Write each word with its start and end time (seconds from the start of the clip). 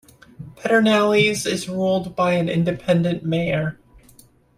Pedernales 0.55 1.45
is 1.45 1.69
ruled 1.69 2.15
by 2.15 2.33
an 2.33 2.49
independent 2.49 3.23
mayor. 3.23 3.77